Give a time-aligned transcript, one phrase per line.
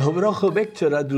[0.00, 0.50] Dobrojo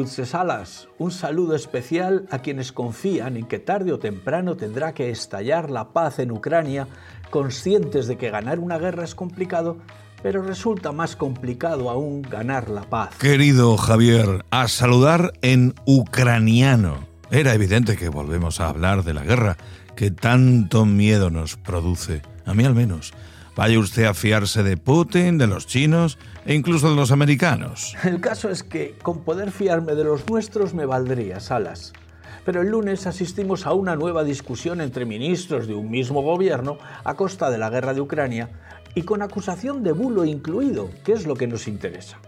[0.06, 5.70] Salas, un saludo especial a quienes confían en que tarde o temprano tendrá que estallar
[5.70, 6.88] la paz en Ucrania,
[7.30, 9.78] conscientes de que ganar una guerra es complicado,
[10.20, 13.14] pero resulta más complicado aún ganar la paz.
[13.20, 17.06] Querido Javier, a saludar en ucraniano.
[17.30, 19.58] Era evidente que volvemos a hablar de la guerra
[19.94, 23.14] que tanto miedo nos produce, a mí al menos.
[23.54, 27.94] Vaya usted a fiarse de Putin, de los chinos e incluso de los americanos.
[28.04, 31.92] El caso es que con poder fiarme de los nuestros me valdría, Salas.
[32.46, 37.14] Pero el lunes asistimos a una nueva discusión entre ministros de un mismo gobierno a
[37.14, 38.48] costa de la guerra de Ucrania
[38.94, 42.18] y con acusación de bulo incluido, que es lo que nos interesa.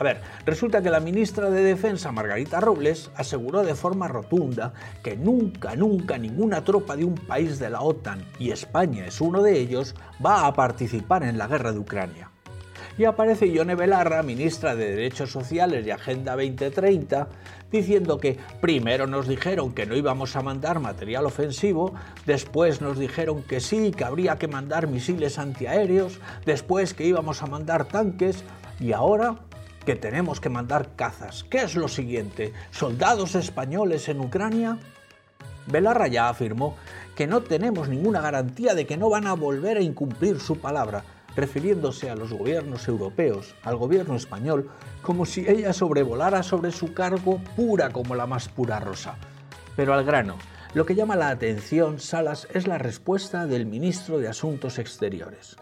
[0.00, 4.72] A ver, resulta que la ministra de Defensa, Margarita Robles, aseguró de forma rotunda
[5.04, 9.42] que nunca, nunca ninguna tropa de un país de la OTAN, y España es uno
[9.42, 9.94] de ellos,
[10.24, 12.30] va a participar en la guerra de Ucrania.
[12.96, 17.28] Y aparece Yone Belarra, ministra de Derechos Sociales y Agenda 2030,
[17.70, 21.92] diciendo que primero nos dijeron que no íbamos a mandar material ofensivo,
[22.24, 27.46] después nos dijeron que sí, que habría que mandar misiles antiaéreos, después que íbamos a
[27.48, 28.44] mandar tanques,
[28.80, 29.36] y ahora
[29.84, 31.44] que tenemos que mandar cazas.
[31.44, 32.52] ¿Qué es lo siguiente?
[32.70, 34.78] ¿Soldados españoles en Ucrania?
[35.66, 36.76] Belarra ya afirmó
[37.16, 41.04] que no tenemos ninguna garantía de que no van a volver a incumplir su palabra,
[41.36, 44.70] refiriéndose a los gobiernos europeos, al gobierno español,
[45.02, 49.16] como si ella sobrevolara sobre su cargo pura como la más pura rosa.
[49.76, 50.36] Pero al grano,
[50.74, 55.56] lo que llama la atención, Salas, es la respuesta del ministro de Asuntos Exteriores.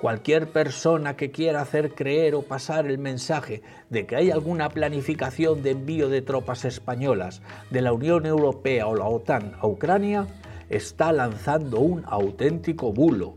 [0.00, 5.60] Cualquier persona que quiera hacer creer o pasar el mensaje de que hay alguna planificación
[5.62, 10.28] de envío de tropas españolas de la Unión Europea o la OTAN a Ucrania
[10.68, 13.34] está lanzando un auténtico bulo.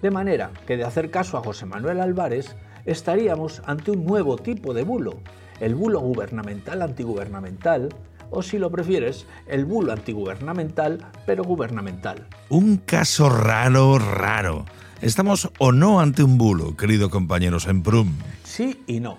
[0.00, 4.74] De manera que de hacer caso a José Manuel Álvarez estaríamos ante un nuevo tipo
[4.74, 5.14] de bulo,
[5.58, 7.88] el bulo gubernamental antigubernamental,
[8.30, 12.26] o si lo prefieres, el bulo antigubernamental pero gubernamental.
[12.48, 14.64] Un caso raro, raro
[15.00, 18.18] ¿Estamos o no ante un bulo, querido compañero Semprum?
[18.42, 19.18] Sí y no.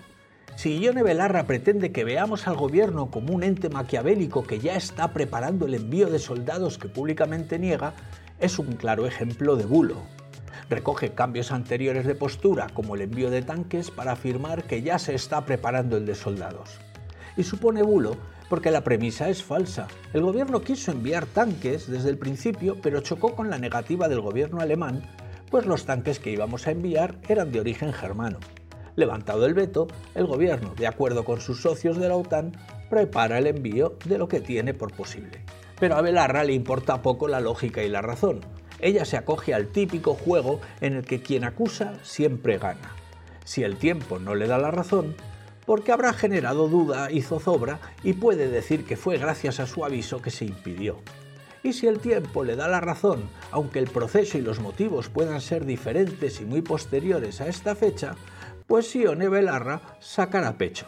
[0.57, 5.13] Si Ione Belarra pretende que veamos al gobierno como un ente maquiavélico que ya está
[5.13, 7.93] preparando el envío de soldados que públicamente niega,
[8.41, 9.95] es un claro ejemplo de bulo.
[10.69, 15.15] Recoge cambios anteriores de postura, como el envío de tanques, para afirmar que ya se
[15.15, 16.71] está preparando el de soldados.
[17.37, 18.17] Y supone bulo
[18.49, 19.87] porque la premisa es falsa.
[20.13, 24.59] El gobierno quiso enviar tanques desde el principio, pero chocó con la negativa del gobierno
[24.61, 25.03] alemán
[25.49, 28.39] pues los tanques que íbamos a enviar eran de origen germano.
[28.95, 32.53] Levantado el veto, el gobierno, de acuerdo con sus socios de la OTAN,
[32.89, 35.41] prepara el envío de lo que tiene por posible.
[35.79, 38.41] Pero a Belarra le importa poco la lógica y la razón.
[38.79, 42.95] Ella se acoge al típico juego en el que quien acusa siempre gana.
[43.45, 45.15] Si el tiempo no le da la razón,
[45.69, 50.19] porque habrá generado duda y zozobra y puede decir que fue gracias a su aviso
[50.19, 50.97] que se impidió.
[51.61, 55.41] Y si el tiempo le da la razón, aunque el proceso y los motivos puedan
[55.41, 58.15] ser diferentes y muy posteriores a esta fecha,
[58.65, 60.87] pues Sione Belarra sacará pecho.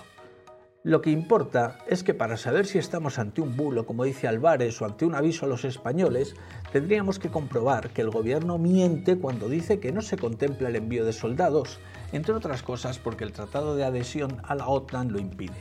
[0.83, 4.81] Lo que importa es que para saber si estamos ante un bulo, como dice Álvarez,
[4.81, 6.33] o ante un aviso a los españoles,
[6.71, 11.05] tendríamos que comprobar que el gobierno miente cuando dice que no se contempla el envío
[11.05, 11.79] de soldados,
[12.13, 15.53] entre otras cosas porque el tratado de adhesión a la OTAN lo impide.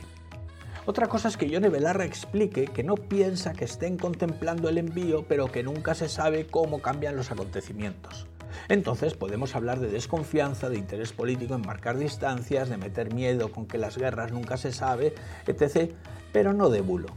[0.87, 5.25] Otra cosa es que Yone Belarra explique que no piensa que estén contemplando el envío,
[5.27, 8.25] pero que nunca se sabe cómo cambian los acontecimientos.
[8.69, 13.65] Entonces podemos hablar de desconfianza, de interés político en marcar distancias, de meter miedo con
[13.65, 15.13] que las guerras nunca se sabe,
[15.47, 15.91] etc.,
[16.31, 17.07] pero no de bulo.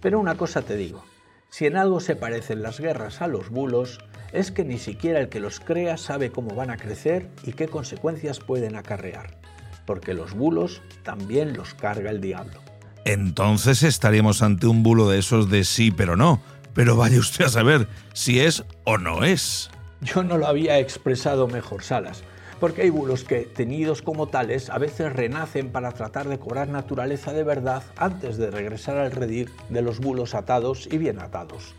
[0.00, 1.04] Pero una cosa te digo,
[1.48, 4.00] si en algo se parecen las guerras a los bulos,
[4.32, 7.68] es que ni siquiera el que los crea sabe cómo van a crecer y qué
[7.68, 9.38] consecuencias pueden acarrear,
[9.86, 12.60] porque los bulos también los carga el diablo
[13.04, 16.40] entonces estaríamos ante un bulo de esos de sí pero no.
[16.74, 19.70] Pero vaya usted a saber si es o no es.
[20.02, 22.22] Yo no lo había expresado mejor, Salas,
[22.60, 27.32] porque hay bulos que, tenidos como tales, a veces renacen para tratar de cobrar naturaleza
[27.32, 31.74] de verdad antes de regresar al redil de los bulos atados y bien atados.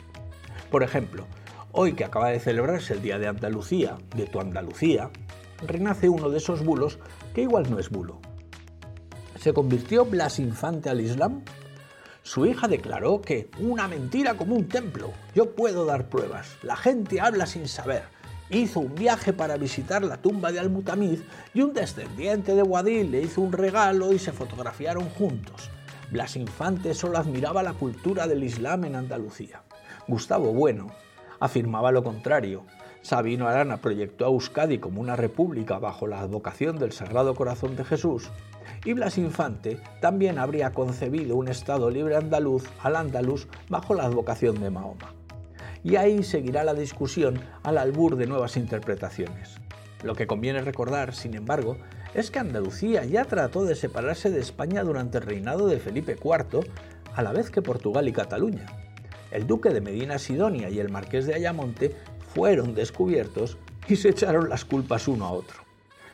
[0.72, 1.28] Por ejemplo,
[1.74, 5.10] hoy que acaba de celebrarse el Día de Andalucía, de tu Andalucía,
[5.68, 7.00] renace uno de esos bulos
[7.36, 8.22] que igual no es bulo,
[9.44, 11.44] ¿Se convirtió Blas Infante al Islam?
[12.22, 15.12] Su hija declaró que una mentira como un templo.
[15.36, 16.56] Yo puedo dar pruebas.
[16.62, 18.13] La gente habla sin saber.
[18.54, 21.22] Hizo un viaje para visitar la tumba de Al-Mutamid
[21.56, 25.72] y un descendiente de Wadil le hizo un regalo y se fotografiaron juntos.
[26.12, 29.64] Blas Infante solo admiraba la cultura del Islam en Andalucía.
[30.08, 30.92] Gustavo Bueno
[31.40, 32.64] afirmaba lo contrario.
[33.02, 37.84] Sabino Arana proyectó a Euskadi como una república bajo la advocación del Sagrado Corazón de
[37.84, 38.30] Jesús
[38.86, 44.62] Y Blas Infante también habría concebido un Estado libre andaluz al andaluz bajo la advocación
[44.62, 45.23] de Mahoma.
[45.84, 49.56] Y ahí seguirá la discusión al albur de nuevas interpretaciones.
[50.04, 51.78] Lo que conviene recordar, sin embargo,
[52.14, 56.66] es que Andalucía ya trató de separarse de España durante el reinado de Felipe IV,
[57.16, 58.66] a la vez que Portugal y Cataluña.
[59.32, 61.96] El duque de Medina Sidonia y el marqués de Ayamonte
[62.34, 63.58] fueron descubiertos
[63.88, 65.64] y se echaron las culpas uno a otro.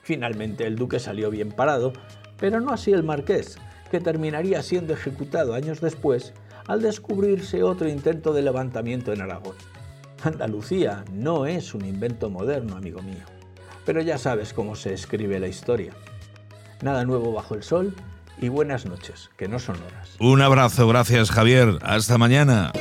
[0.02, 1.94] Finalmente el duque salió bien parado,
[2.40, 3.58] pero no así el marqués,
[3.92, 6.34] que terminaría siendo ejecutado años después
[6.70, 9.56] al descubrirse otro intento de levantamiento en Aragón.
[10.24, 13.26] Andalucía no es un invento moderno, amigo mío
[13.90, 15.94] pero ya sabes cómo se escribe la historia.
[16.84, 17.96] Nada nuevo bajo el sol
[18.40, 20.16] y buenas noches, que no son horas.
[20.20, 22.72] Un abrazo, gracias Javier, hasta mañana.